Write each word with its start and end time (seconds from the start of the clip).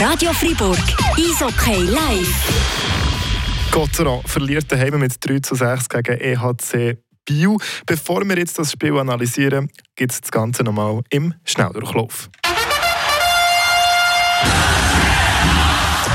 Radio 0.00 0.32
Fribourg, 0.32 0.78
Eishockey 1.16 1.82
live. 1.84 2.34
Gotteron 3.70 4.22
verliert 4.24 4.70
daheim 4.70 4.98
mit 4.98 5.14
3 5.20 5.38
zu 5.38 5.54
6 5.54 5.88
gegen 5.88 6.20
EHC 6.20 6.98
Biel. 7.24 7.56
Bevor 7.86 8.24
wir 8.24 8.36
jetzt 8.36 8.58
das 8.58 8.72
Spiel 8.72 8.98
analysieren, 8.98 9.70
gibt 9.94 10.12
es 10.12 10.20
das 10.20 10.30
Ganze 10.32 10.64
nochmal 10.64 11.02
im 11.10 11.34
Schnelldurchlauf. 11.44 12.28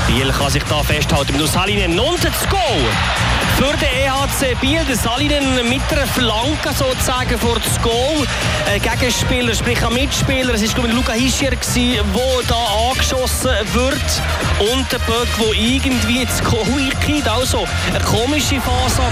Biel 0.06 0.30
kann 0.30 0.50
sich 0.50 0.64
da 0.64 0.82
festhalten. 0.82 1.36
Mit 1.38 1.46
Salinen 1.46 1.98
unten 1.98 2.32
zu 2.34 2.48
Goal. 2.48 3.29
Für 3.60 3.76
den 3.76 3.88
EHC 3.92 4.58
Biel, 4.58 4.82
der 4.86 4.96
Salinen 4.96 5.68
mit 5.68 5.82
einer 5.92 6.06
Flanke 6.06 6.72
sozusagen 6.74 7.38
vor 7.38 7.58
das 7.62 7.78
Goal. 7.82 8.26
Ein 8.66 8.80
Gegenspieler, 8.80 9.54
sprich 9.54 9.84
ein 9.84 9.92
Mitspieler, 9.92 10.54
es 10.54 10.74
war 10.78 10.88
Luca 10.88 11.12
Hischier, 11.12 11.50
der 11.50 12.04
da 12.48 12.88
angeschossen 12.88 13.50
wird. 13.74 14.22
Und 14.60 14.90
der 14.90 14.98
Böck, 15.00 15.28
der 15.38 15.52
irgendwie 15.52 16.22
ins 16.22 16.42
Goal 16.42 16.64
eingeht. 16.64 17.28
Also 17.28 17.68
eine 17.92 18.02
komische 18.02 18.62
Phase. 18.62 19.02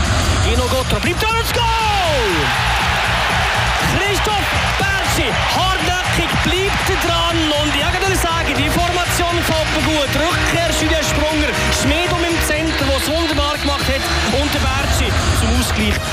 Gino 0.49 0.63
Gottra 0.63 0.99
bleibt 0.99 1.23
da 1.23 1.29
ins 1.39 1.53
Goal! 1.53 1.69
Christoph 4.09 4.49
Bertschi, 4.79 5.29
hartnäckig 5.57 6.33
bleibt 6.45 7.05
dran 7.05 7.37
und 7.61 7.73
ich 7.77 8.01
würde 8.01 8.17
sagen, 8.17 8.55
die 8.57 8.71
Formation 8.71 9.37
gefällt 9.37 9.69
mir 9.77 9.85
gut. 9.85 10.09
Rückkehr 10.17 10.71
Julian 10.81 11.05
Sprunger, 11.05 11.53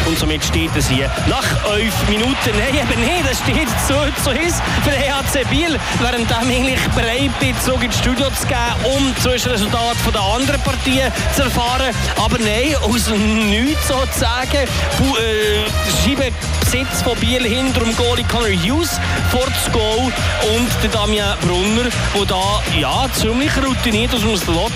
und 0.07 0.17
somit 0.17 0.43
steht 0.43 0.71
es 0.75 0.87
hier 0.87 1.09
nach 1.27 1.43
11 1.73 1.93
Minuten. 2.09 2.35
Nein, 2.57 2.75
eben 2.75 3.01
nicht, 3.01 3.31
es 3.31 3.39
steht 3.39 3.67
so, 3.87 3.95
so 4.23 4.31
ist 4.31 4.61
für 4.83 4.91
den 4.91 5.01
EHC 5.01 5.49
Biel, 5.49 5.79
während 6.01 6.29
er 6.29 6.39
eigentlich 6.39 6.79
bereit 6.95 7.39
bin, 7.39 7.59
zurück 7.61 7.83
ins 7.83 7.97
Studio 7.97 8.27
zu 8.29 8.47
gehen, 8.47 8.57
um 8.95 9.13
das 9.23 9.47
Resultat 9.47 9.97
der 10.13 10.21
anderen 10.21 10.61
Partien 10.61 11.11
zu 11.35 11.43
erfahren. 11.43 11.93
Aber 12.17 12.37
nein, 12.37 12.75
aus 12.83 13.09
Nichts 13.09 13.87
sozusagen, 13.87 14.55
äh, 14.55 15.65
Scheibenbesitz 16.03 17.01
von 17.03 17.17
Biel 17.19 17.43
hinter 17.43 17.81
dem 17.81 17.95
Goalie 17.95 18.25
Connor 18.25 18.49
Hughes 18.49 18.99
vor 19.31 19.45
das 19.47 19.71
Goal 19.71 20.11
und 20.55 20.69
der 20.83 20.89
Damian 20.91 21.37
Brunner, 21.39 21.89
der 22.15 22.25
da 22.25 22.61
ja, 22.77 23.07
ziemlich 23.13 23.51
routiniert 23.57 24.13
aus 24.13 24.21
dem 24.21 24.37
Slot 24.37 24.71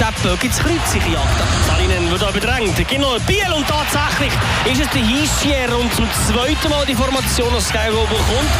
den 0.00 0.22
Böck 0.22 0.44
ins 0.44 0.58
Kreuz 0.58 0.94
jagt. 0.94 1.26
Salinen 1.66 2.10
wird 2.10 2.22
da 2.22 2.30
bedrängt. 2.30 2.88
Genau, 2.88 3.16
Biel 3.26 3.52
und 3.54 3.66
tatsächlich 3.68 4.32
ist 4.70 4.80
es 4.80 4.90
der 4.90 5.02
Hischier 5.02 5.76
und 5.76 5.92
zum 5.94 6.06
zweiten 6.28 6.68
Mal 6.68 6.86
die 6.86 6.94
Formation 6.94 7.52
aus 7.52 7.66
Skygo 7.68 8.02
bekommt. 8.02 8.50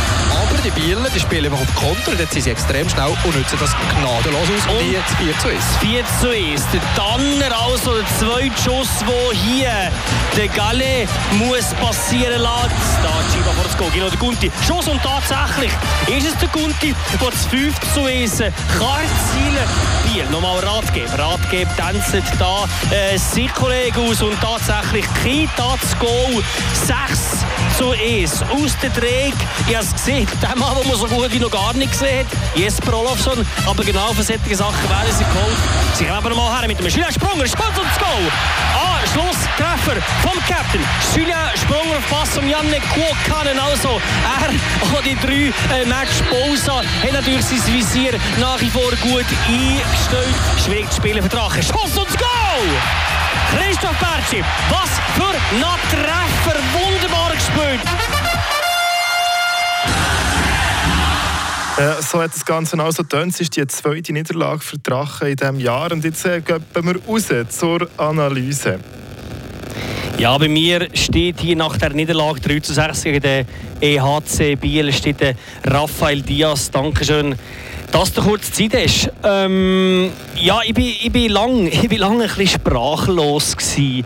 Aber 0.42 0.60
die 0.62 0.70
Bieler 0.70 1.08
die 1.14 1.20
spielen 1.20 1.52
einfach 1.52 1.60
auf 1.60 1.74
Konter, 1.74 2.18
jetzt 2.18 2.32
sind 2.32 2.42
sie 2.42 2.50
extrem 2.50 2.88
schnell 2.88 3.14
und 3.24 3.36
nutzen 3.36 3.58
das 3.60 3.70
gnadenlos 3.76 4.48
aus. 4.66 4.74
Und 4.74 4.90
jetzt 4.90 5.14
4 5.18 5.38
zu 5.38 5.48
1. 5.48 5.64
4 5.80 6.04
zu 6.20 6.30
1. 6.30 6.62
Der 6.72 6.80
Danner 6.96 7.56
also 7.64 7.94
der 7.94 8.06
zweite 8.18 8.62
Schuss, 8.62 8.88
wo 9.06 9.32
hier 9.32 9.92
der 10.36 10.48
Galle 10.48 11.06
muss 11.32 11.72
passieren 11.80 12.40
lassen. 12.40 12.70
Da 13.02 13.10
Chiba 13.32 13.52
vor 13.52 13.64
das 13.64 13.76
Goal. 13.76 13.90
Genau, 13.92 14.08
der 14.08 14.18
Gunti. 14.18 14.50
Schuss 14.66 14.88
und 14.88 15.00
tatsächlich 15.02 15.70
ist 16.08 16.26
es 16.26 16.36
der 16.38 16.48
Gunti, 16.48 16.94
der 17.20 17.30
das 17.30 17.46
5 17.46 17.74
zu 17.94 18.04
1 18.04 18.38
kann 18.38 18.50
erzielen. 18.50 19.68
Biel, 20.04 20.24
nochmal 20.30 20.58
Ratgeber. 20.58 21.18
Ratgeber 21.18 21.70
tanzt 21.76 22.14
da 22.38 22.64
äh, 22.90 23.16
sein 23.16 23.52
Kollege 23.54 24.00
aus 24.00 24.22
und 24.22 24.36
tatsächlich 24.40 25.04
Kita 25.22 25.76
das 25.80 25.98
Goal. 26.00 26.42
6 26.72 27.44
zu 27.76 27.90
1 27.90 28.42
aus 28.50 28.76
der 28.82 28.90
Dreh. 28.90 29.32
Ich 29.68 29.76
habe 29.76 29.84
es 29.84 29.92
gesehen, 29.92 30.26
der 30.42 30.56
Mann, 30.56 30.74
den 30.76 30.88
man 30.88 30.96
so 30.96 31.06
gut 31.06 31.32
wie 31.32 31.38
noch 31.38 31.50
gar 31.50 31.74
nicht 31.74 31.92
gesehen 31.92 32.26
hat, 32.26 32.58
Jesper 32.58 32.98
Olofsson. 32.98 33.46
Aber 33.66 33.84
genau 33.84 34.12
für 34.14 34.22
solche 34.22 34.56
Sachen 34.56 34.88
werden 34.88 35.12
sie 35.16 35.24
geholt. 35.24 35.56
Sie 35.94 36.04
kommen 36.04 36.18
aber 36.18 36.34
mal 36.34 36.58
her 36.58 36.66
mit 36.66 36.78
einem 36.78 36.88
Julian 36.88 37.12
Sprunger, 37.12 37.46
Spatz 37.46 37.78
und 37.78 37.86
das 37.86 37.98
Goal. 37.98 38.32
Ah, 38.74 38.98
Schlusstreffer 39.12 40.00
vom 40.22 40.38
Captain. 40.48 40.80
Julian 41.14 41.50
Sprunger 41.56 41.98
auf 41.98 42.10
Pass 42.10 42.36
um 42.38 42.48
Janne 42.48 42.80
Kuokanen. 42.94 43.58
Also, 43.58 44.00
er 44.24 44.48
hat 44.48 45.04
die 45.04 45.16
drei 45.16 45.52
äh, 45.76 45.84
Match 45.84 46.22
Pause, 46.30 46.72
hat 46.78 47.12
natürlich 47.12 47.44
sein 47.44 47.74
Visier 47.74 48.18
nach 48.40 48.60
wie 48.60 48.70
vor 48.70 48.90
gut 49.02 49.26
eingestellt. 49.48 50.34
Schwierig 50.64 50.90
zu 50.90 50.96
spielen 50.96 51.22
für 51.22 51.28
Drache. 51.28 51.62
Schuss 51.62 51.96
und 51.96 52.08
das 52.08 52.16
Goal! 52.16 53.09
Christoph 53.50 53.98
Bertschi, 53.98 54.44
was 54.70 54.90
für 55.14 55.34
ein 55.54 55.62
Treffer, 55.90 56.58
wunderbar 56.72 57.32
gespielt. 57.32 57.80
Äh, 61.80 62.02
so 62.02 62.20
hat 62.20 62.34
das 62.34 62.44
Ganze 62.44 62.78
also 62.78 63.02
getönt. 63.02 63.32
Es 63.32 63.40
ist 63.40 63.56
die 63.56 63.66
zweite 63.66 64.12
Niederlage 64.12 64.60
für 64.60 64.78
Drachen 64.78 65.28
in 65.28 65.36
diesem 65.36 65.60
Jahr. 65.60 65.90
Und 65.92 66.04
jetzt 66.04 66.26
äh, 66.26 66.42
gehen 66.42 66.62
wir 66.74 66.96
raus 67.08 67.28
zur 67.48 67.88
Analyse. 67.96 68.78
Ja, 70.18 70.36
bei 70.36 70.48
mir 70.48 70.88
steht 70.92 71.40
hier 71.40 71.56
nach 71.56 71.78
der 71.78 71.94
Niederlage 71.94 72.40
3 72.40 72.60
zu 72.60 72.74
6 72.74 73.04
gegen 73.04 73.20
den 73.22 73.46
EHC 73.80 74.60
Biel 74.60 74.92
steht 74.92 75.20
der 75.20 75.34
Raphael 75.64 76.20
Diaz. 76.20 76.70
Dankeschön 76.70 77.34
dass 77.92 78.12
du 78.12 78.22
kurz 78.22 78.52
Zeit 78.52 78.72
hast. 78.74 79.10
Ähm, 79.24 80.10
ja, 80.36 80.60
ich 80.64 80.74
bin, 80.74 80.86
ich 80.86 81.10
bin 81.10 81.30
lange 81.30 81.68
ich 81.68 81.88
bin 81.88 81.98
lang 81.98 82.20
ein 82.20 82.28
bisschen 82.28 82.48
sprachlos 82.48 83.56
Ich 83.76 84.04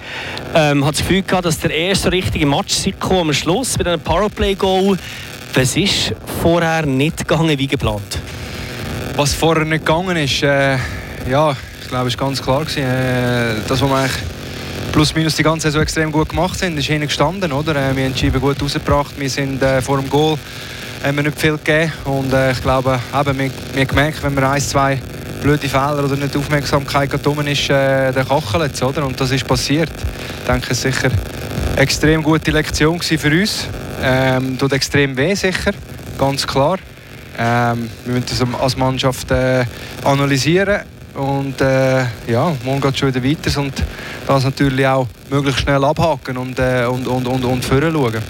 Ähm, 0.55 0.85
hatte 0.85 0.99
das 0.99 1.07
Gefühl 1.07 1.23
gehabt, 1.23 1.45
dass 1.45 1.59
der 1.59 1.71
erste 1.71 2.11
richtige 2.13 2.47
Match 2.47 2.85
kam 2.99 3.19
am 3.19 3.33
Schluss 3.33 3.77
mit 3.79 3.87
einem 3.87 4.01
Powerplay-Goal. 4.01 4.97
Was 5.55 5.77
ist 5.77 6.15
vorher 6.43 6.87
nicht 6.87 7.19
gegangen 7.19 7.59
wie 7.59 7.67
geplant? 7.67 8.19
Was 9.17 9.35
vorher 9.35 9.65
nicht 9.65 9.85
gegangen 9.85 10.17
ist, 10.17 10.43
äh, 10.43 10.77
ja, 11.31 11.57
ich 11.81 11.89
glaube, 11.89 12.11
war 12.11 12.27
ganz 12.27 12.43
klar 12.43 12.65
gewesen, 12.65 12.83
äh, 12.83 13.55
das, 13.69 13.81
was 13.81 13.91
wir 13.91 14.09
plus 14.93 15.15
minus 15.15 15.37
die 15.37 15.43
ganze 15.43 15.69
Saison 15.69 15.83
extrem 15.83 16.11
gut 16.11 16.31
gemacht 16.31 16.59
sind, 16.59 16.77
ist 16.79 16.87
hinten 16.87 17.07
gestanden, 17.07 17.53
oder? 17.53 17.77
Äh, 17.77 17.97
wir 17.97 18.05
haben 18.05 18.15
die 18.15 18.31
gut 18.31 18.61
rausgebracht, 18.61 19.19
wir 19.19 19.31
sind 19.31 19.63
äh, 19.63 19.81
vor 19.81 20.01
dem 20.01 20.11
Goal 20.11 20.39
haben 21.05 21.17
wir 21.17 21.23
nicht 21.25 21.39
viel 21.39 21.59
gegeben. 21.59 21.93
Und 22.05 22.33
äh, 22.33 22.53
ich 22.53 22.63
glaube, 22.63 22.99
eben, 23.13 23.39
wir, 23.39 23.51
wir 23.75 23.87
gemerkt, 23.87 24.23
wenn 24.23 24.35
man 24.35 24.45
ein, 24.45 24.61
zwei 24.61 24.99
blöde 25.43 25.69
Fehler 25.69 26.03
oder 26.05 26.17
nicht 26.17 26.35
Aufmerksamkeit 26.37 27.11
gekommen 27.11 27.47
ist, 27.47 27.69
äh, 27.69 28.11
dann 28.13 28.27
kachelt 28.27 28.83
oder? 28.83 29.07
Und 29.07 29.21
das 29.21 29.31
ist 29.31 29.47
passiert. 29.47 29.91
Ich 30.41 30.47
denke, 30.47 30.69
es 30.71 30.81
sicher 30.81 31.11
eine 31.11 31.81
extrem 31.81 32.23
gute 32.23 32.51
Lektion 32.51 33.01
für 33.01 33.31
uns. 33.31 33.69
Ähm, 34.03 34.59
tut 34.59 34.73
extrem 34.73 35.17
weh, 35.17 35.35
sicher, 35.35 35.73
ganz 36.19 36.47
klar. 36.47 36.79
Ähm, 37.39 37.91
wir 38.05 38.15
müssen 38.15 38.27
das 38.29 38.61
als 38.61 38.77
Mannschaft 38.77 39.31
äh, 39.31 39.65
analysieren 40.05 40.81
und 41.15 41.61
äh, 41.61 42.05
ja, 42.27 42.53
morgen 42.65 42.81
geht 42.81 42.95
es 42.95 42.99
schon 42.99 43.15
wieder 43.15 43.25
weiter 43.25 43.61
und 43.61 43.73
das 44.27 44.45
natürlich 44.45 44.87
auch 44.87 45.07
möglichst 45.31 45.61
schnell 45.61 45.85
abhaken 45.85 46.37
und, 46.37 46.59
äh, 46.59 46.87
und, 46.87 47.07
und, 47.07 47.27
und, 47.27 47.45
und 47.45 47.65
schauen. 47.65 48.23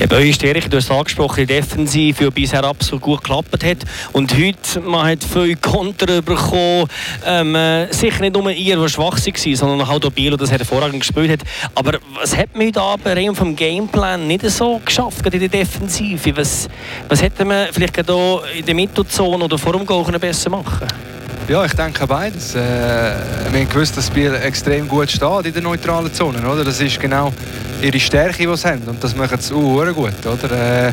Eben, 0.00 0.26
ist 0.26 0.42
Erich, 0.42 0.66
du 0.66 0.78
hast 0.78 0.90
angesprochen, 0.90 1.40
die 1.40 1.46
Defensive, 1.46 2.24
die 2.24 2.30
bisher 2.30 2.64
absolut 2.64 3.02
gut 3.02 3.22
geklappt 3.22 3.62
hat. 3.62 3.84
Und 4.14 4.34
heute, 4.34 4.80
man 4.80 5.06
hat 5.06 5.22
viel 5.22 5.56
Konter 5.56 6.22
bekommen. 6.22 6.86
Ähm, 7.26 7.54
äh, 7.54 7.92
sicher 7.92 8.22
nicht 8.22 8.34
nur 8.34 8.50
ihr, 8.50 8.78
der 8.78 8.88
schwach 8.88 9.18
war, 9.18 9.56
sondern 9.56 9.86
auch 9.86 9.98
der 9.98 10.08
Bielo, 10.08 10.38
das 10.38 10.50
hervorragend 10.50 11.00
gespielt 11.00 11.30
hat. 11.32 11.40
Aber 11.74 11.98
was 12.18 12.34
hat 12.34 12.56
man 12.56 12.68
heute 12.68 12.80
Abend 12.80 13.08
rein 13.08 13.34
vom 13.34 13.54
Gameplan 13.54 14.26
nicht 14.26 14.48
so 14.48 14.80
geschafft, 14.82 15.22
gerade 15.22 15.36
in 15.36 15.50
der 15.50 15.60
Defensive? 15.60 16.34
Was, 16.34 16.70
was 17.06 17.20
hätte 17.20 17.44
man 17.44 17.68
vielleicht 17.70 17.96
hier 17.96 18.42
in 18.56 18.64
der 18.64 18.74
Mittelzone 18.74 19.44
oder 19.44 19.58
vor 19.58 19.74
dem 19.74 19.84
Goal 19.84 20.18
besser 20.18 20.48
machen 20.48 20.88
ja, 21.50 21.64
ich 21.64 21.72
denke 21.72 22.06
beides. 22.06 22.54
Äh, 22.54 22.60
wir 22.60 23.60
haben 23.60 23.68
gewusst, 23.68 23.96
dass 23.96 24.08
Biel 24.08 24.32
extrem 24.34 24.86
gut 24.86 25.10
steht 25.10 25.46
in 25.46 25.52
der 25.52 25.62
neutralen 25.62 26.14
Zone. 26.14 26.48
Oder? 26.48 26.62
Das 26.62 26.80
ist 26.80 27.00
genau 27.00 27.32
ihre 27.82 27.98
Stärke, 27.98 28.46
die 28.46 28.56
sie 28.56 28.68
haben. 28.68 28.82
Und 28.86 29.02
das 29.02 29.16
machen 29.16 29.40
sie 29.40 29.52
auch 29.52 29.92
gut. 29.92 30.14
Oder? 30.24 30.88
Äh, 30.88 30.92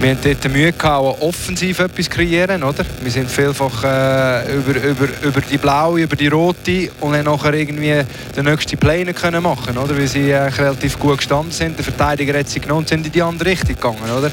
wir 0.00 0.10
hatten 0.12 0.20
dort 0.22 0.52
Mühe, 0.52 0.72
gehabt, 0.72 1.20
offensiv 1.20 1.80
etwas 1.80 2.04
zu 2.04 2.12
kreieren. 2.12 2.62
Oder? 2.62 2.84
Wir 3.02 3.10
sind 3.10 3.28
vielfach 3.28 3.82
äh, 3.82 4.54
über, 4.54 4.80
über, 4.84 5.08
über 5.20 5.40
die 5.40 5.58
blaue, 5.58 6.02
über 6.02 6.14
die 6.14 6.28
rote 6.28 6.90
und 7.00 7.14
dann 7.14 7.24
nachher 7.24 7.54
irgendwie 7.54 8.00
den 8.36 8.44
nächsten 8.44 8.78
nicht 8.78 9.16
können 9.16 9.42
machen 9.42 9.76
oder? 9.76 9.98
Weil 9.98 10.06
sie 10.06 10.30
äh, 10.30 10.42
relativ 10.42 10.96
gut 11.00 11.18
gestanden 11.18 11.50
sind. 11.50 11.76
Der 11.76 11.84
Verteidiger 11.84 12.38
hat 12.38 12.48
sie 12.48 12.60
genommen 12.60 12.82
und 12.82 12.88
sind 12.88 13.04
in 13.04 13.10
die 13.10 13.22
andere 13.22 13.50
Richtung 13.50 13.74
gegangen. 13.74 14.12
Oder? 14.16 14.28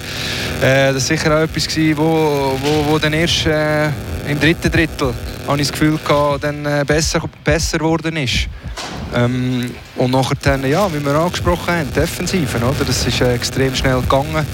Äh, 0.62 0.94
das 0.94 1.10
war 1.10 1.18
sicher 1.18 1.36
auch 1.36 1.42
etwas, 1.42 1.68
gewesen, 1.68 1.98
wo, 1.98 2.56
wo, 2.62 2.92
wo 2.92 3.00
dann 3.00 3.14
erst 3.14 3.48
äh, 3.48 3.90
im 4.27 4.39
dritten 4.39 4.72
Drittel 4.72 5.13
habe 5.48 5.62
ich 5.62 5.68
das 5.68 5.72
Gefühl 5.80 6.00
gehabt, 6.04 6.44
dann 6.44 6.66
äh, 6.66 6.83
besser, 6.86 7.22
besser 7.44 7.77
geworden 7.77 8.18
ist. 8.18 8.48
Ähm, 9.13 9.72
und 9.95 10.12
nachher 10.12 10.36
dann, 10.42 10.68
ja, 10.68 10.92
wie 10.94 11.04
wir 11.04 11.13
angesprochen 11.16 11.74
haben, 11.74 11.94
Defensiven, 11.94 12.63
oder? 12.63 12.83
Das 12.86 13.06
ist 13.06 13.22
äh, 13.22 13.33
extrem 13.33 13.75
schnell 13.75 14.01
gegangen. 14.01 14.45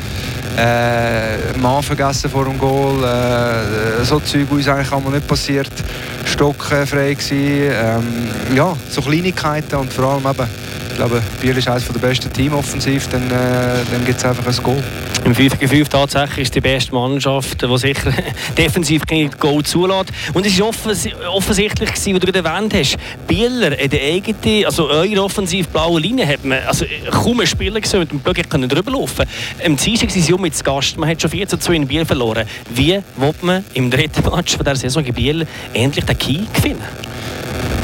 Äh, 0.57 1.57
Mann 1.57 1.81
vergessen 1.81 2.29
vor 2.29 2.45
dem 2.45 2.59
Goal, 2.59 3.03
äh, 3.03 4.03
so 4.03 4.19
Zeug, 4.19 4.47
was 4.50 4.68
eigentlich 4.68 4.91
einmal 4.91 5.13
nicht 5.13 5.27
passiert. 5.27 5.71
Stock 6.25 6.71
äh, 6.71 6.85
frei 6.85 7.13
gewesen. 7.13 7.71
Ähm, 7.73 8.56
ja, 8.56 8.75
so 8.89 9.01
Kleinigkeiten 9.01 9.75
und 9.77 9.94
vor 9.94 10.13
allem 10.13 10.25
eben 10.25 10.50
Ich 10.92 10.98
glaube, 10.98 11.22
Biel 11.40 11.58
ist 11.58 11.68
eines 11.68 11.88
der 11.88 12.00
besten 12.00 12.32
Teams 12.32 12.54
offensiv, 12.54 13.08
dann, 13.08 13.24
äh, 13.28 13.80
dann 13.92 14.06
gibt 14.06 14.20
es 14.20 14.26
einfach 14.26 14.46
ein 14.46 14.64
Goal. 14.64 14.84
Im 15.24 15.34
5 15.34 15.60
gegen 15.60 15.72
5 15.72 15.90
tatsächlich 15.90 16.44
ist 16.44 16.56
die 16.56 16.62
beste 16.62 16.94
Mannschaft, 16.94 17.62
die 17.62 17.78
sicher 17.78 18.12
defensiv 18.58 19.06
kein 19.06 19.32
Goal 19.40 19.64
zulässt. 19.64 20.12
Und 20.34 20.46
es 20.46 20.60
war 20.60 20.68
offens 20.68 21.08
offensichtlich, 21.32 21.90
gewesen, 21.90 22.16
wie 22.16 22.20
du 22.20 22.32
erwähnt 22.34 22.74
hast, 22.74 22.98
Bieler 23.28 23.78
in 23.80 23.90
der 23.90 24.02
eigenen, 24.02 24.66
also 24.66 24.90
eure 24.90 25.24
offensiv 25.24 25.70
blaue 25.70 26.00
Linie, 26.00 26.28
hat 26.28 26.44
man 26.44 26.60
also 26.68 26.86
kaum 27.10 27.40
einen 27.40 27.48
Spieler 27.48 27.80
gesehen, 27.80 28.02
mit 28.02 28.12
dem 28.12 28.20
Blöcke 28.20 28.44
können 28.44 28.68
drüber 28.68 28.92
laufen. 28.92 29.26
Im 29.64 29.78
Dienstag 29.78 30.10
waren 30.10 30.22
sie 30.22 30.34
mit 30.34 30.64
Gast, 30.64 30.98
man 30.98 31.10
hat 31.10 31.22
schon 31.22 31.32
4 31.32 31.48
zu 31.48 31.58
2 31.58 31.74
in 31.74 31.88
Biel 31.88 32.06
verloren. 32.06 32.46
Wie 32.70 33.00
will 33.18 33.34
man 33.42 33.64
im 33.74 33.90
dritten 33.90 34.24
Match 34.30 34.56
von 34.56 34.66
der 34.66 34.76
Saison 34.76 35.06
in 35.06 35.14
Biel 35.14 35.48
endlich 35.74 36.06
den 36.06 36.18
Key 36.18 36.40
gewinnen? 36.54 36.82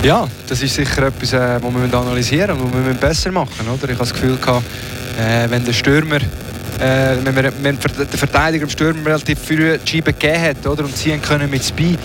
Ja, 0.03 0.27
das 0.47 0.61
ist 0.61 0.75
sicher 0.75 1.07
etwas, 1.07 1.33
äh, 1.33 1.59
wir 1.61 1.99
analysieren 1.99 2.59
und 2.59 2.73
wir 2.73 2.94
besser 2.94 3.31
machen 3.31 3.49
müssen. 3.65 3.83
Ich 3.83 3.89
habe 3.89 3.97
das 3.97 4.13
Gefühl, 4.13 4.38
gehabt, 4.38 4.63
äh, 5.19 5.49
wenn 5.49 5.65
der 5.65 5.73
Stürmer 5.73 6.19
äh, 6.79 7.15
wenn, 7.23 7.35
wir, 7.35 7.51
wenn 7.61 7.77
der 7.79 8.07
Verteidiger 8.07 8.63
im 8.63 8.69
Sturm 8.69 9.03
relativ 9.03 9.39
früh 9.39 9.77
die 9.77 9.89
Scheibe 9.89 10.13
gegeben 10.13 10.41
hat 10.41 10.67
oder, 10.67 10.83
und 10.83 10.95
sie 10.95 11.17
können 11.17 11.49
mit 11.49 11.63
Speed 11.63 11.99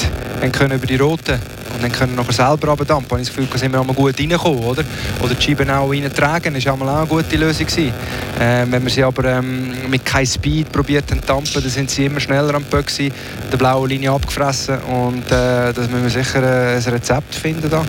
können 0.52 0.76
über 0.76 0.86
die 0.86 0.96
Roten 0.96 1.38
und 1.74 1.82
dann 1.82 1.92
können 1.92 2.14
nachher 2.14 2.32
selber 2.32 2.68
runterdampfen. 2.68 3.10
habe 3.10 3.20
ich 3.20 3.28
das 3.28 3.36
Gefühl, 3.36 3.48
da 3.52 3.58
sind 3.58 3.72
wir 3.72 3.80
einmal 3.80 3.94
gut 3.94 4.18
reingekommen. 4.18 4.64
Oder, 4.64 4.84
oder 5.20 5.34
die 5.34 5.42
Scheiben 5.42 5.70
auch 5.70 5.90
reintragen, 5.90 6.54
das 6.54 6.66
war 6.66 6.74
auch 6.74 6.98
eine 6.98 7.06
gute 7.06 7.36
Lösung. 7.36 7.66
Äh, 7.66 8.66
wenn 8.68 8.82
wir 8.82 8.90
sie 8.90 9.04
aber 9.04 9.24
ähm, 9.24 9.74
mit 9.88 10.04
keinem 10.04 10.26
Speed 10.26 10.72
probiert 10.72 11.08
zu 11.08 11.16
dampfen, 11.16 11.62
dann 11.62 11.70
sind 11.70 11.90
sie 11.90 12.06
immer 12.06 12.20
schneller 12.20 12.54
am 12.54 12.64
Böck 12.64 12.86
gewesen, 12.86 13.12
der 13.50 13.56
blauen 13.56 13.88
Linie 13.88 14.12
abgefressen 14.12 14.78
und 14.82 15.26
äh, 15.26 15.72
das 15.72 15.88
müssen 15.88 16.02
wir 16.02 16.10
sicher 16.10 16.42
äh, 16.42 16.76
ein 16.76 16.82
Rezept 16.82 17.34
finden. 17.34 17.70
Da. 17.70 17.84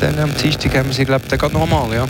Dann 0.00 0.18
am 0.18 0.34
Dienstag 0.36 0.76
haben 0.76 0.86
wir 0.86 0.94
sie, 0.94 1.04
glaube 1.04 1.24
ich, 1.30 1.52
nochmal. 1.52 1.92
Ja. 1.94 2.06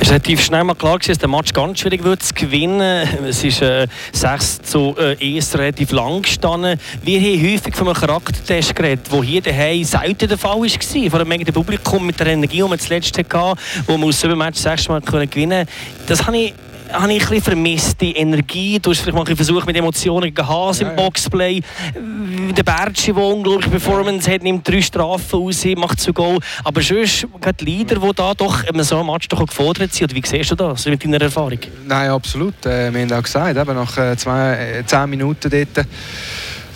Es 0.00 0.06
war 0.06 0.12
relativ 0.12 0.40
schnell 0.40 0.64
mal 0.64 0.74
klar, 0.74 0.98
dass 0.98 1.18
der 1.18 1.28
Match 1.28 1.52
ganz 1.52 1.80
schwierig 1.80 2.04
wird 2.04 2.22
zu 2.22 2.32
gewinnen. 2.32 3.08
Es 3.26 3.42
ist 3.42 3.60
äh, 3.62 3.86
6 4.12 4.62
zu 4.62 4.94
äh, 4.96 5.16
1 5.20 5.58
relativ 5.58 5.90
lang 5.90 6.22
gestanden. 6.22 6.78
Wir 7.02 7.20
haben 7.20 7.52
häufig 7.52 7.74
von 7.74 7.88
einem 7.88 7.96
Charaktertest 7.96 8.74
geredet, 8.74 9.06
der 9.12 9.22
hier 9.22 9.42
daheim 9.42 9.84
selten 9.84 10.28
der 10.28 10.38
Fall 10.38 10.57
war. 10.62 11.10
Vor 11.10 11.20
einem 11.20 11.44
Publikum 11.46 12.06
mit 12.06 12.18
der 12.20 12.28
Energie, 12.28 12.56
die 12.56 12.62
man 12.62 12.78
zuletzt 12.78 13.16
hatte, 13.16 13.54
wo 13.86 13.96
man 13.96 14.08
aus 14.08 14.20
sieben 14.20 14.38
Matches 14.38 14.62
sechs 14.62 14.88
Mal 14.88 15.00
gewinnen 15.00 15.66
konnte. 15.66 15.66
Das 16.06 16.26
habe 16.26 16.36
ich 16.36 16.54
habe 16.92 17.12
ich 17.12 17.30
ein 17.30 17.42
vermisst, 17.42 18.00
die 18.00 18.16
Energie. 18.16 18.78
Du 18.78 18.90
hast 18.90 19.00
vielleicht 19.00 19.16
mal 19.16 19.36
versucht 19.36 19.66
mit 19.66 19.76
Emotionen 19.76 20.34
gegen 20.34 20.46
Haas 20.46 20.80
ja, 20.80 20.88
im 20.88 20.96
Boxplay. 20.96 21.60
Der 21.94 22.62
Bertschi, 22.62 23.12
der 23.12 23.22
unglaubliche 23.22 23.70
Performance 23.70 24.30
hat, 24.30 24.42
nimmt 24.42 24.66
drei 24.66 24.80
Strafen 24.80 25.40
aus, 25.40 25.64
macht 25.76 26.00
zu 26.00 26.12
Goal. 26.12 26.38
Aber 26.64 26.80
sonst 26.80 27.26
die 27.60 27.64
Leader, 27.64 27.96
die 27.96 28.14
da 28.14 28.34
doch 28.34 28.64
in 28.64 28.82
so 28.82 28.98
einem 28.98 29.08
Match 29.08 29.28
doch 29.28 29.44
gefordert 29.46 29.92
sind. 29.92 30.14
Wie 30.14 30.22
siehst 30.24 30.50
du 30.50 30.54
das 30.54 30.86
mit 30.86 31.04
deiner 31.04 31.20
Erfahrung? 31.20 31.58
Nein, 31.86 32.10
absolut. 32.10 32.64
Äh, 32.64 32.92
wir 32.92 33.02
haben 33.02 33.12
auch 33.12 33.22
gesagt, 33.22 33.56
eben 33.56 33.74
nach 33.74 33.98
äh, 33.98 34.16
zwei, 34.16 34.78
äh, 34.78 34.86
zehn 34.86 35.10
Minuten 35.10 35.50
dort 35.50 35.86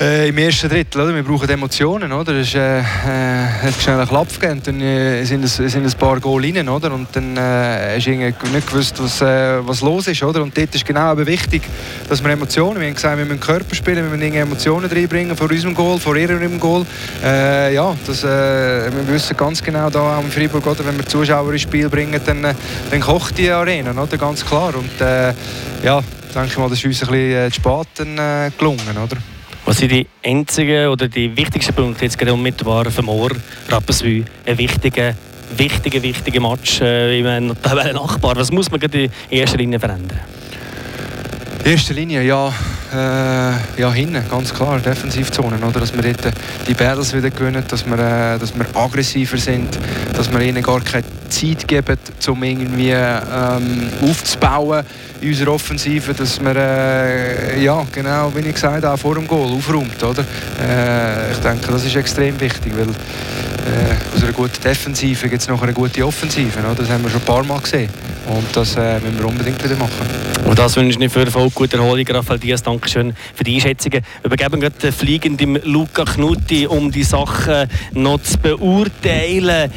äh, 0.03 0.29
im 0.29 0.39
ersten 0.39 0.69
Drittel. 0.69 1.01
Oder? 1.01 1.15
Wir 1.15 1.23
brauchen 1.23 1.49
Emotionen. 1.49 2.13
Oder? 2.13 2.35
Es 2.35 2.55
äh, 2.55 2.81
äh, 2.81 2.83
hat 2.83 3.75
schnell 3.81 3.99
einen 3.99 4.09
Klapp 4.09 4.29
gegeben, 4.29 4.61
dann 4.65 4.81
äh, 4.81 5.25
sind, 5.25 5.45
es, 5.45 5.57
sind 5.57 5.85
ein 5.85 5.93
paar 5.93 6.19
Goal 6.19 6.43
rein. 6.43 6.69
Oder? 6.69 6.93
Und 6.93 7.09
dann 7.13 7.37
äh, 7.37 7.97
hast 7.97 8.07
nicht 8.07 8.67
gewusst, 8.67 9.03
was, 9.03 9.21
äh, 9.21 9.67
was 9.67 9.81
los 9.81 10.09
ist. 10.09 10.23
Oder? 10.23 10.43
Und 10.43 10.57
dort 10.57 10.75
ist 10.75 10.85
genau 10.85 11.17
wichtig, 11.19 11.63
dass 12.09 12.23
wir 12.23 12.31
Emotionen, 12.31 12.81
wir 12.81 12.89
haben 12.89 12.95
gesagt, 12.95 13.19
wir 13.19 13.25
müssen 13.25 13.41
Körper 13.41 13.75
spielen, 13.75 14.11
wir 14.11 14.17
müssen 14.17 14.35
Emotionen 14.35 14.91
reinbringen 14.91 15.37
vor 15.37 15.51
unserem 15.51 15.75
Goal, 15.75 15.99
vor 15.99 16.17
ihrem 16.17 16.59
Goal. 16.59 16.85
Äh, 17.23 17.75
ja, 17.75 17.95
das, 18.07 18.25
äh, 18.25 18.27
wir 18.27 19.09
wissen 19.09 19.37
ganz 19.37 19.63
genau, 19.63 19.89
da 19.89 20.19
auch 20.19 20.25
Freiburg, 20.25 20.67
oder? 20.67 20.85
wenn 20.85 20.97
wir 20.97 21.07
Zuschauer 21.07 21.53
ins 21.53 21.63
Spiel 21.63 21.89
bringen, 21.89 22.21
dann, 22.25 22.43
dann 22.91 23.01
kocht 23.01 23.39
die 23.39 23.51
Arena, 23.51 23.91
oder? 23.91 24.17
ganz 24.17 24.45
klar. 24.45 24.75
Und 24.75 24.91
ja, 25.85 26.01
denke 26.35 26.49
ich 26.49 26.59
mal, 26.59 26.69
das 26.69 26.79
ist 26.79 26.85
uns 26.85 27.03
ein 27.03 27.09
bisschen 27.09 27.53
zu 27.53 27.61
spät 27.61 27.87
dann, 27.97 28.53
gelungen. 28.59 28.97
Oder? 29.03 29.17
Was 29.73 29.79
sind 29.79 29.91
die 29.91 30.07
einzigen 30.23 30.89
oder 30.89 31.09
die 31.09 31.35
wichtigsten 31.35 31.73
Punkte 31.73 32.05
jetzt 32.05 32.19
gerade 32.19 32.35
unmittelbar 32.35 32.91
für 32.91 33.01
Moor, 33.01 33.31
Rapperswil? 33.71 34.23
Ein 34.45 34.59
wichtiger, 34.59 35.15
wichtiger, 35.57 36.03
wichtiger 36.03 36.41
Match 36.41 36.83
äh, 36.83 37.19
in 37.19 37.27
einem 37.27 37.57
Nachbar. 37.95 38.37
Was 38.37 38.53
muss 38.53 38.71
man 38.71 38.83
in 38.83 39.11
erster 39.31 39.57
Linie 39.57 39.81
verändern? 39.81 40.21
In 41.65 41.71
erster 41.71 41.95
Linie, 41.95 42.23
ja, 42.23 42.53
äh, 42.93 43.81
ja 43.81 43.93
hinten, 43.93 44.23
ganz 44.29 44.53
klar, 44.53 44.79
Defensivzonen, 44.79 45.63
oder? 45.63 45.81
dass 45.81 45.93
wir 45.95 46.03
dort 46.03 46.35
die 46.67 46.75
Battles 46.75 47.15
wieder 47.15 47.31
gewinnen, 47.31 47.65
dass 47.67 47.87
wir, 47.87 47.99
äh, 47.99 48.39
dass 48.39 48.55
wir 48.55 48.67
aggressiver 48.75 49.37
sind, 49.37 49.79
dass 50.17 50.31
wir 50.31 50.41
ihnen 50.41 50.63
gar 50.63 50.81
keine 50.81 51.05
Zeit 51.29 51.67
geben, 51.67 51.97
um 52.29 52.43
irgendwie 52.43 52.91
ähm, 52.91 53.89
aufzubauen 54.03 54.85
in 55.21 55.29
unserer 55.31 55.53
Offensive, 55.53 56.15
dass 56.15 56.41
wir, 56.41 56.57
äh, 56.57 57.63
ja, 57.63 57.85
genau, 57.91 58.33
wie 58.35 58.41
ich 58.41 58.55
gesagt 58.55 58.85
habe, 58.85 58.99
vor 58.99 59.15
dem 59.15 59.27
Goal 59.27 59.53
aufräumt. 59.53 60.03
Oder? 60.03 60.25
Äh, 60.61 61.33
ich 61.33 61.39
denke, 61.39 61.73
das 61.73 61.85
ist 61.85 61.97
extrem 61.97 62.39
wichtig, 62.41 62.73
weil 62.77 62.89
äh, 62.89 64.17
aus 64.17 64.23
einer 64.23 64.33
guten 64.33 64.61
Defensive 64.63 65.29
gibt 65.29 65.43
es 65.43 65.49
noch 65.49 65.63
eine 65.63 65.73
gute 65.73 66.05
Offensive. 66.07 66.59
Oder? 66.59 66.75
Das 66.75 66.91
haben 66.91 67.03
wir 67.03 67.11
schon 67.11 67.21
ein 67.21 67.27
paar 67.27 67.45
Mal 67.45 67.61
gesehen. 67.61 67.89
Und 68.29 68.57
das 68.57 68.77
äh, 68.77 69.01
müssen 69.01 69.19
wir 69.19 69.27
unbedingt 69.27 69.63
wieder 69.63 69.77
machen. 69.77 70.07
Und 70.47 70.59
das 70.59 70.77
wünsche 70.77 70.91
ich 70.91 70.99
nicht 70.99 71.13
für 71.13 71.25
Erfolg, 71.25 71.55
gute 71.55 71.77
Erholung, 71.77 72.07
Raphael 72.09 72.39
Diaz. 72.39 72.63
Dankeschön 72.63 73.15
für 73.35 73.45
die 73.45 73.55
Einschätzungen. 73.55 74.03
Übergeben 74.23 74.61
gerade 74.61 74.79
den 74.79 74.93
fliegenden 74.93 75.61
Luca 75.65 76.05
Knutti, 76.05 76.67
um 76.67 76.91
die 76.91 77.05
Sachen 77.05 77.69
noch 77.93 78.23
zu 78.23 78.39
beurteilen. 78.39 79.71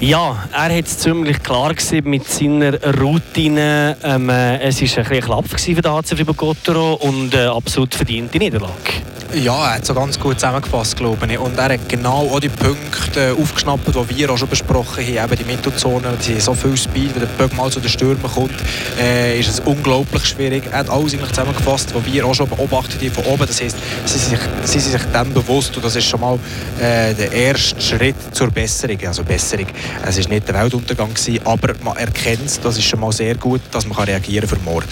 Ja, 0.00 0.44
er 0.52 0.76
hat 0.76 0.86
es 0.86 0.98
ziemlich 0.98 1.42
klar 1.42 1.74
gesehen 1.74 2.08
mit 2.08 2.28
seiner 2.28 2.80
Routine. 3.00 3.96
Ähm, 4.04 4.30
äh, 4.30 4.58
es 4.60 4.80
war 4.80 5.04
ein, 5.04 5.12
ein 5.12 5.20
Klapp 5.20 5.48
für 5.48 5.56
den 5.56 5.92
HC 5.92 6.16
Fribourg-Gottero 6.16 6.94
und 6.94 7.34
äh, 7.34 7.46
absolut 7.46 7.94
verdiente 7.94 8.38
Niederlage. 8.38 9.07
Ja, 9.34 9.66
er 9.66 9.74
hat 9.74 9.84
so 9.84 9.92
ganz 9.92 10.18
gut 10.18 10.40
zusammengefasst, 10.40 10.96
glaube 10.96 11.26
ich. 11.30 11.38
Und 11.38 11.58
er 11.58 11.74
hat 11.74 11.86
genau 11.86 12.30
auch 12.30 12.40
die 12.40 12.48
Punkte 12.48 13.36
aufgeschnappt, 13.38 13.86
die 13.86 14.16
wir 14.16 14.30
auch 14.30 14.38
schon 14.38 14.48
besprochen 14.48 15.04
haben. 15.04 15.32
Eben 15.32 15.36
die 15.36 15.44
Mittelzone, 15.44 16.16
die 16.26 16.40
so 16.40 16.54
viel 16.54 16.78
Speed, 16.78 17.14
wenn 17.14 17.20
der 17.20 17.28
Böck 17.36 17.54
mal 17.54 17.70
zu 17.70 17.78
den 17.78 17.90
Stürmen 17.90 18.22
kommt, 18.22 18.54
äh, 18.98 19.38
ist 19.38 19.50
es 19.50 19.60
unglaublich 19.60 20.24
schwierig. 20.24 20.62
Er 20.72 20.78
hat 20.78 20.88
alles 20.88 21.12
eigentlich 21.12 21.28
zusammengefasst, 21.28 21.94
was 21.94 22.06
wir 22.06 22.24
auch 22.24 22.34
schon 22.34 22.48
beobachtet 22.48 23.02
haben 23.02 23.10
von 23.10 23.24
oben. 23.26 23.46
Das 23.46 23.60
heisst, 23.60 23.76
sie 24.06 24.18
sind 24.18 24.30
sich, 24.30 24.48
sie 24.64 24.80
sind 24.80 24.92
sich 24.92 25.12
dem 25.12 25.34
bewusst 25.34 25.76
und 25.76 25.84
das 25.84 25.94
ist 25.94 26.06
schon 26.06 26.20
mal 26.20 26.38
äh, 26.80 27.12
der 27.12 27.30
erste 27.30 27.78
Schritt 27.82 28.16
zur 28.32 28.50
Besserung. 28.50 28.98
Also 29.06 29.24
Besserung, 29.24 29.66
es 30.06 30.18
war 30.18 30.28
nicht 30.30 30.48
der 30.48 30.54
Weltuntergang, 30.54 31.12
gewesen, 31.12 31.40
aber 31.44 31.74
man 31.84 31.98
erkennt 31.98 32.46
es, 32.46 32.60
das 32.60 32.78
ist 32.78 32.84
schon 32.84 33.00
mal 33.00 33.12
sehr 33.12 33.34
gut, 33.34 33.60
dass 33.72 33.86
man 33.86 33.98
reagieren 33.98 34.48
kann 34.48 34.58
für 34.58 34.64
morgen. 34.64 34.86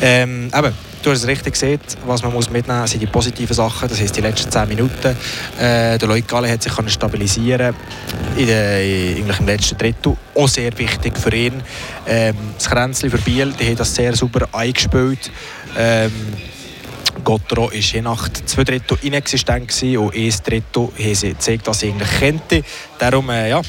Ähm, 0.00 0.48
du 1.02 1.10
hast 1.10 1.22
es 1.22 1.26
richtig 1.26 1.54
gesehen, 1.54 1.80
was 2.06 2.22
man 2.22 2.32
muss 2.32 2.50
mitnehmen 2.50 2.80
muss, 2.80 2.90
sind 2.90 3.00
die 3.00 3.06
positiven 3.06 3.54
Sachen. 3.54 3.88
Das 3.88 4.00
heisst, 4.00 4.16
die 4.16 4.20
letzten 4.20 4.50
10 4.50 4.68
Minuten. 4.68 5.16
Äh, 5.58 5.98
der 5.98 6.08
Leute 6.08 6.50
hat 6.50 6.62
sich 6.62 6.72
stabilisieren 6.88 7.74
in 8.36 8.46
der, 8.46 8.82
in, 8.82 9.28
im 9.28 9.46
letzten 9.46 9.78
Drittel. 9.78 10.16
Auch 10.34 10.48
sehr 10.48 10.76
wichtig 10.78 11.16
für 11.18 11.34
ihn. 11.34 11.62
Ähm, 12.06 12.36
das 12.56 12.68
Kränzli 12.68 13.10
für 13.10 13.18
Biel, 13.18 13.52
die 13.58 13.66
haben 13.66 13.76
das 13.76 13.94
sehr 13.94 14.14
super 14.14 14.48
eingespielt. 14.52 15.30
Ähm, 15.76 16.12
Gottero 17.24 17.66
war 17.66 17.74
je 17.74 18.00
nach 18.00 18.28
zwei 18.46 18.64
Drittel 18.64 18.96
inexistent 19.02 19.70
und 19.96 20.14
ein 20.14 20.32
Drittel 20.44 20.88
haben 20.98 21.14
sie 21.14 21.30
gezeigt, 21.30 21.66
dass 21.66 21.80
sie 21.80 21.90
eigentlich 21.90 22.20
kannte. 22.20 22.62
Darum, 22.98 23.28
äh, 23.30 23.50
ja, 23.50 23.60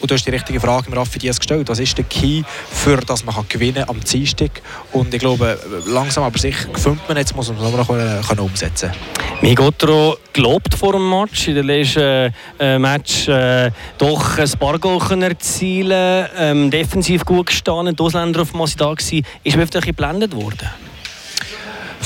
und 0.00 0.10
du 0.10 0.14
hast 0.14 0.26
die 0.26 0.30
richtige 0.30 0.60
Frage 0.60 0.88
im 0.88 0.94
Raffi 0.94 1.18
Diaz 1.18 1.38
gestellt. 1.38 1.68
Was 1.68 1.78
ist 1.78 1.96
der 1.96 2.04
Key, 2.04 2.42
für 2.70 2.96
dass 2.98 3.24
man 3.24 3.34
gewinnen 3.48 3.84
kann 3.84 3.96
am 3.96 4.00
Dienstag? 4.00 4.62
Und 4.92 5.12
ich 5.12 5.20
glaube, 5.20 5.58
langsam 5.86 6.24
aber 6.24 6.38
sicher 6.38 6.68
findet 6.74 7.06
man 7.08 7.16
jetzt, 7.16 7.34
muss 7.36 7.48
man 7.48 7.58
es 7.58 7.76
noch 7.76 7.88
können 7.88 8.40
umsetzen 8.40 8.90
können. 8.90 9.30
Migotro 9.42 10.16
gelobt 10.32 10.74
vor 10.74 10.92
dem 10.92 11.08
Match, 11.08 11.48
in 11.48 11.54
den 11.54 11.66
letzten 11.66 12.34
äh, 12.58 12.78
Match 12.78 13.28
äh, 13.28 13.70
doch 13.98 14.38
ein 14.38 14.50
paar 14.58 14.78
Goal 14.78 15.00
erzielen 15.22 16.26
ähm, 16.36 16.70
defensiv 16.70 17.24
gut 17.24 17.46
gestanden, 17.46 17.96
die 17.96 18.02
Ausländer 18.02 18.42
auf 18.42 18.52
Massi 18.54 18.76
da 18.76 18.86
waren. 18.86 18.96
Ist 18.96 19.56
man 19.56 19.66
vielleicht 19.66 19.86
geblendet 19.86 20.34
worden? 20.34 20.89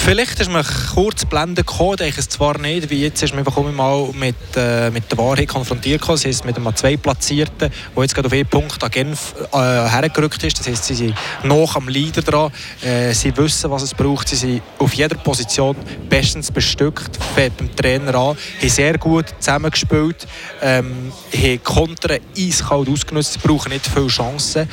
Vielleicht 0.04 0.38
ist 0.38 0.50
man 0.50 0.62
kurz 0.92 1.24
blenden 1.24 1.64
gekommen, 1.64 1.96
ich 2.02 2.18
es 2.18 2.28
zwar 2.28 2.58
nicht, 2.58 2.90
wie 2.90 3.00
jetzt 3.00 3.22
ist 3.22 3.30
man 3.30 3.38
einfach 3.38 3.56
mal 3.62 4.10
mit, 4.12 4.36
äh, 4.54 4.90
mit 4.90 5.10
der 5.10 5.16
Wahrheit 5.16 5.48
konfrontiert 5.48 6.02
gekommen. 6.02 6.18
Das 6.18 6.26
heisst, 6.26 6.44
mit 6.44 6.58
einem 6.58 6.76
zwei 6.76 6.98
Platzierten, 6.98 7.70
der 7.96 8.02
jetzt 8.02 8.14
gerade 8.14 8.26
auf 8.26 8.34
einen 8.34 8.46
Punkt 8.46 8.84
an 8.84 8.90
Genf 8.90 9.34
äh, 9.50 9.56
hergerückt 9.56 10.44
ist. 10.44 10.60
Das 10.60 10.68
heisst, 10.68 10.84
sie 10.84 10.94
sind 10.94 11.14
noch 11.42 11.74
am 11.76 11.88
Leader 11.88 12.20
dran. 12.20 12.52
Äh, 12.82 13.14
sie 13.14 13.34
wissen, 13.34 13.70
was 13.70 13.82
es 13.82 13.94
braucht. 13.94 14.28
Sie 14.28 14.36
sind 14.36 14.62
auf 14.78 14.92
jeder 14.92 15.16
Position 15.16 15.74
bestens 16.06 16.50
bestückt, 16.50 17.18
fängt 17.34 17.56
beim 17.56 17.74
Trainer 17.74 18.14
an, 18.14 18.36
haben 18.60 18.68
sehr 18.68 18.98
gut 18.98 19.34
zusammengespielt, 19.38 20.26
ähm, 20.60 21.12
haben 21.34 21.64
Konter 21.64 22.18
eiskalt 22.36 22.90
ausgenutzt, 22.90 23.32
sie 23.32 23.38
brauchen 23.38 23.72
nicht 23.72 23.86
viele 23.86 24.08
Chancen. 24.08 24.68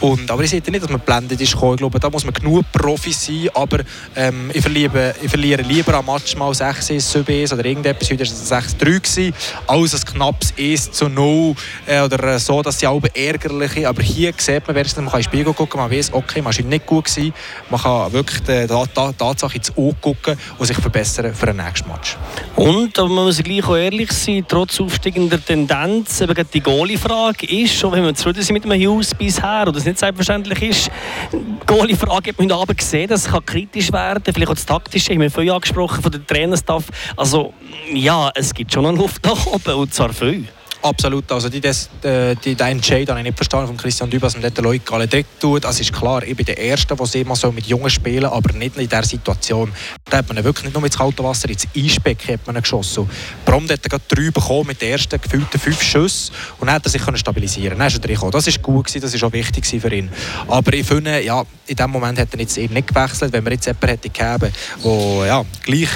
Und, 0.00 0.30
aber 0.30 0.44
ich 0.44 0.50
sehe 0.50 0.60
nicht, 0.60 0.84
dass 0.84 0.90
man 0.90 1.00
blendet 1.00 1.40
ist 1.40 1.54
gekommen. 1.54 1.72
Ich 1.72 1.78
glaube, 1.78 1.98
da 1.98 2.08
muss 2.08 2.24
man 2.24 2.34
genug 2.34 2.64
Profi 2.70 3.10
sein, 3.10 3.48
aber 3.52 3.80
ähm, 4.14 4.52
ich 4.54 4.62
verliere, 4.76 5.14
ich 5.22 5.30
verliere 5.30 5.62
lieber 5.62 5.94
am 5.94 6.04
Match 6.04 6.36
mal 6.36 6.52
6 6.52 6.90
1 6.90 7.12
7 7.12 7.40
1 7.40 7.52
oder 7.54 7.64
irgendetwas, 7.64 8.10
heute 8.10 8.20
war 8.20 8.26
es 8.26 8.48
6 8.48 8.76
3 8.76 8.90
gewesen, 8.90 9.34
als 9.66 9.94
ein 9.94 10.12
knappes 10.12 10.52
1 10.58 10.92
zu 10.92 11.08
0 11.08 11.54
äh, 11.86 12.02
oder 12.02 12.22
äh, 12.24 12.38
so, 12.38 12.60
dass 12.60 12.78
sie 12.78 12.86
alle 12.86 13.08
ärgerlich 13.14 13.72
sind. 13.72 13.86
Aber 13.86 14.02
hier 14.02 14.34
sieht 14.36 14.66
man, 14.66 14.76
man 14.76 14.84
kann 14.84 15.04
in 15.06 15.10
den 15.10 15.22
Spiegel 15.22 15.54
gucken, 15.54 15.80
man 15.80 15.90
weiß, 15.90 16.12
okay, 16.12 16.42
man 16.42 16.50
ist 16.50 16.58
heute 16.58 16.68
nicht 16.68 16.84
gut 16.84 17.06
gewesen, 17.06 17.32
man 17.70 17.80
kann 17.80 18.12
wirklich 18.12 18.40
die, 18.42 18.66
die, 18.66 18.86
die 18.86 19.12
Tatsache 19.16 19.56
ins 19.56 19.70
Auge 19.76 19.96
gucken 20.00 20.38
und 20.58 20.66
sich 20.66 20.76
verbessern 20.76 21.34
für 21.34 21.46
den 21.46 21.56
nächsten 21.56 21.88
Match. 21.88 22.16
Und, 22.56 22.98
aber 22.98 23.08
man 23.08 23.24
muss 23.24 23.42
gleich 23.42 23.66
auch 23.66 23.76
ehrlich 23.76 24.12
sein, 24.12 24.44
trotz 24.46 24.78
aufsteigender 24.78 25.42
Tendenz, 25.42 26.20
eben 26.20 26.34
die 26.52 26.60
Goalie-Frage 26.60 27.46
ist, 27.46 27.74
schon 27.74 27.92
wenn 27.92 28.04
wir 28.04 28.14
zufrieden 28.14 28.42
sind 28.42 28.52
mit 28.52 28.64
dem 28.64 28.72
Hughes 28.72 29.14
bisher, 29.14 29.64
oder 29.66 29.78
es 29.78 29.86
nicht 29.86 29.98
selbstverständlich 29.98 30.62
ist, 30.62 30.90
die 31.32 31.66
Goalie-Frage 31.66 32.30
hat 32.30 32.38
man 32.38 32.48
heute 32.48 32.60
Abend 32.60 32.78
gesehen, 32.78 33.08
dass 33.08 33.26
es 33.26 33.46
kritisch 33.46 33.90
werden 33.90 34.22
kann, 34.22 34.34
vielleicht 34.34 34.50
auch 34.50 34.54
das 34.54 34.65
Taktische, 34.66 35.12
haben 35.12 35.20
wir 35.20 35.30
vorhin 35.30 35.52
angesprochen 35.52 36.02
von 36.02 36.12
der 36.12 36.26
Trainerstaff. 36.26 36.84
Also 37.16 37.54
ja, 37.92 38.30
es 38.34 38.52
gibt 38.52 38.72
schon 38.72 38.84
eine 38.86 38.96
Luft 38.96 39.24
nach 39.24 39.46
oben, 39.46 39.74
und 39.74 39.94
zwar 39.94 40.12
viel. 40.12 40.48
Absolut. 40.86 41.32
Also 41.32 41.48
die, 41.48 41.60
das, 41.60 41.90
äh, 42.02 42.36
die, 42.36 42.54
den 42.54 42.66
Entscheid 42.66 43.08
habe 43.08 43.18
ich 43.18 43.24
nicht 43.24 43.36
verstanden 43.36 43.66
von 43.66 43.76
Christian 43.76 44.08
Dübas 44.08 44.36
und 44.36 44.44
dort 44.44 44.56
Leute 44.58 44.92
alle 44.92 45.08
dort 45.08 45.26
tut. 45.40 45.66
Also 45.66 45.80
ist 45.80 45.92
klar, 45.92 46.22
ich 46.22 46.36
bin 46.36 46.46
der 46.46 46.58
Erste, 46.58 46.94
der 46.94 47.20
immer 47.20 47.34
so 47.34 47.50
mit 47.50 47.66
Jungen 47.66 47.90
spielen 47.90 48.26
aber 48.26 48.52
nicht 48.52 48.76
in 48.76 48.88
dieser 48.88 49.02
Situation. 49.02 49.72
Da 50.04 50.18
hat 50.18 50.28
man 50.28 50.42
wirklich 50.44 50.66
nicht 50.66 50.74
nur 50.74 50.84
ins 50.84 50.96
kalte 50.96 51.24
Wasser, 51.24 51.48
ins 51.50 51.66
Eisbecken 51.76 52.38
man 52.46 52.60
geschossen. 52.62 53.10
Brom 53.44 53.68
hat 53.68 53.82
gerade 53.82 54.04
drei 54.06 54.30
bekommen 54.30 54.68
mit 54.68 54.80
den 54.80 54.92
ersten 54.92 55.20
gefühlten 55.20 55.58
fünf 55.58 55.82
Schüssen 55.82 56.32
und 56.60 56.68
dann 56.68 56.76
hat 56.76 56.86
er 56.86 56.90
sich 56.90 57.02
stabilisieren 57.16 57.78
Dann 57.78 57.88
ist 57.88 58.04
er. 58.04 58.30
Das 58.30 58.46
war 58.46 58.62
gut, 58.62 58.86
gewesen, 58.86 59.00
das 59.00 59.20
war 59.20 59.28
auch 59.28 59.32
wichtig 59.32 59.66
für 59.66 59.92
ihn. 59.92 60.08
Aber 60.46 60.72
ich 60.72 60.86
finde, 60.86 61.20
ja, 61.24 61.42
in 61.66 61.74
dem 61.74 61.90
Moment 61.90 62.20
hat 62.20 62.28
er 62.32 62.38
jetzt 62.38 62.56
eben 62.58 62.74
nicht 62.74 62.86
gewechselt, 62.86 63.32
wenn 63.32 63.42
man 63.42 63.54
jetzt 63.54 63.66
jemanden 63.66 63.88
hätte 63.88 64.08
gegeben, 64.08 64.52
der 64.84 65.26
ja, 65.26 65.44
gleich 65.64 65.88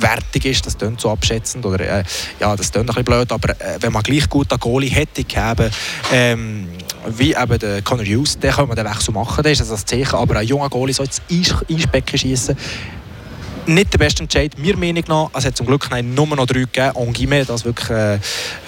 wertig 0.00 0.44
ist, 0.44 0.66
das 0.66 0.76
klingt 0.76 1.00
so 1.00 1.10
abschätzend 1.10 1.64
oder 1.64 1.80
äh, 1.80 2.04
ja, 2.40 2.54
das 2.56 2.70
klingt 2.72 2.88
ein 2.88 2.94
bisschen 2.94 3.04
blöd, 3.04 3.32
aber 3.32 3.50
äh, 3.50 3.78
wenn 3.80 3.92
man 3.92 4.02
gleich 4.02 4.28
gut 4.28 4.50
einen 4.50 4.60
Goalie 4.60 4.90
hätte 4.90 5.24
gegeben, 5.24 5.70
ähm, 6.12 6.68
wie 7.06 7.34
eben 7.34 7.58
der 7.58 7.82
Conor 7.82 8.04
Hughes, 8.04 8.38
dann 8.38 8.52
kann 8.52 8.68
man 8.68 8.76
den 8.76 8.86
Wechsel 8.86 9.12
machen, 9.12 9.42
das 9.42 9.60
ist 9.60 9.70
das 9.70 9.84
Zeichen, 9.84 10.14
aber 10.16 10.36
ein 10.36 10.46
junger 10.46 10.68
Goalie 10.68 10.94
soll 10.94 11.06
ins 11.06 11.22
Eisbecken 11.70 12.18
schießen, 12.18 12.56
nicht 13.68 13.92
der 13.92 13.98
beste 13.98 14.22
Entscheid, 14.22 14.58
mir 14.58 14.76
Meinung 14.76 15.04
nach. 15.08 15.30
Es 15.34 15.44
hat 15.44 15.56
zum 15.56 15.66
Glück 15.66 15.88
nur 16.02 16.26
noch 16.26 16.46
drei 16.46 16.60
gegeben, 16.60 16.92
Ongime, 16.94 17.44
das 17.44 17.64
wirklich 17.64 17.90
äh, 17.90 18.18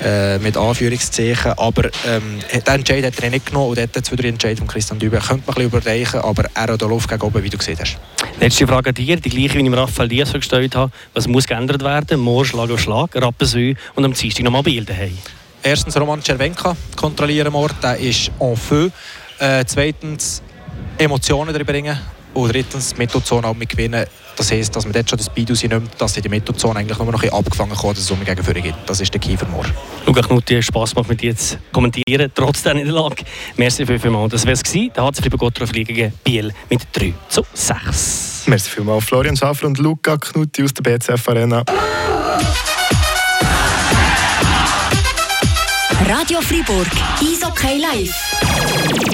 äh, 0.03 0.39
mit 0.39 0.57
Anführungszeichen. 0.57 1.53
Aber 1.57 1.87
ähm, 2.07 2.41
den 2.53 2.75
Entscheid 2.75 3.05
hat 3.05 3.19
er 3.21 3.31
nicht 3.31 3.47
genommen 3.47 3.71
und 3.71 3.79
dort 3.79 3.97
hat 3.97 4.13
es 4.13 4.25
Entscheid 4.25 4.59
von 4.59 4.67
Christian 4.67 4.99
Dübe. 4.99 5.19
Könnte 5.19 5.33
man 5.33 5.41
ein 5.41 5.45
bisschen 5.47 5.65
überdenken, 5.65 6.21
aber 6.21 6.45
er 6.55 6.73
hat 6.73 6.81
den 6.81 6.89
Luft 6.89 7.09
gegen 7.09 7.23
oben, 7.23 7.43
wie 7.43 7.49
du 7.49 7.59
gesehen 7.59 7.79
hast. 7.81 7.99
Letzte 8.39 8.67
Frage 8.67 8.91
an 8.91 8.95
dir, 8.95 9.17
die 9.17 9.29
gleiche, 9.31 9.59
wie 9.59 9.67
ich 9.67 9.77
Raphael 9.77 10.09
Diaz 10.09 10.33
gestellt 10.33 10.77
habe. 10.77 10.93
Was 11.15 11.27
muss 11.27 11.47
geändert 11.47 11.83
werden? 11.83 12.21
Morgen 12.21 12.45
Schlag 12.45 12.71
auf 12.71 12.81
Schlag, 12.81 13.11
Rappensü 13.15 13.75
und 13.95 14.05
am 14.05 14.13
Dienstag 14.13 14.45
nochmal 14.45 14.63
Bilder 14.63 14.95
haben. 14.95 15.19
Erstens 15.63 15.99
Roman 15.99 16.23
Cervenka 16.23 16.77
kontrollieren 16.97 17.53
morgen, 17.53 17.77
der 17.83 17.97
ist 17.99 18.31
en 18.39 18.57
feu. 18.57 18.89
Äh, 19.39 19.65
zweitens 19.67 20.43
Emotionen 20.99 21.55
reinbringen 21.55 21.99
und 22.35 22.53
drittens 22.53 22.91
die 22.91 22.99
Mittozone 22.99 23.47
auch 23.47 23.55
mit 23.55 23.69
gewinnen. 23.69 24.07
Das 24.41 24.51
heisst, 24.53 24.75
dass 24.75 24.85
man 24.85 24.95
dort 24.95 25.11
schon 25.11 25.19
das 25.19 25.27
Speed 25.27 25.51
rausnimmt, 25.51 25.91
dass 25.99 26.17
in 26.17 26.23
der 26.23 26.31
Mittozone 26.31 26.81
eigentlich 26.81 26.97
nur 26.97 27.13
noch 27.13 27.23
ein 27.23 27.29
abgefangen 27.29 27.75
kommt, 27.75 27.99
dass 27.99 28.05
es 28.05 28.11
um 28.11 28.25
gegen 28.25 28.43
gibt. 28.43 28.75
Das 28.87 28.99
ist 28.99 29.13
der 29.13 29.21
für 29.21 29.45
morgen. 29.45 29.71
Luca 30.07 30.23
Knutti, 30.23 30.63
Spass 30.63 30.95
macht 30.95 31.11
mit 31.11 31.21
dir 31.21 31.29
jetzt 31.29 31.59
kommentieren, 31.71 32.33
trotz 32.35 32.63
der 32.63 32.73
Niederlage. 32.73 33.23
Merci 33.59 33.85
vielmals. 33.85 34.33
Das 34.33 34.47
wäre 34.47 34.55
es 34.55 34.63
gewesen. 34.63 34.93
Der 34.97 35.05
HC 35.05 35.21
Fribourg 35.21 35.41
Gottra 35.41 35.67
gegen 35.67 36.15
Biel 36.25 36.55
mit 36.71 36.87
3 36.91 37.13
zu 37.29 37.45
6. 37.53 38.45
Merci 38.47 38.71
vielmals, 38.71 39.05
Florian 39.05 39.37
Schaffer 39.37 39.67
und 39.67 39.77
Luca 39.77 40.17
Knutti 40.17 40.65
aus 40.65 40.73
der 40.73 40.85
BCF 40.85 41.29
Arena. 41.29 41.63
Radio 46.09 46.41
Fribourg, 46.41 46.89
Eishockey 47.21 47.79
live. 47.79 49.01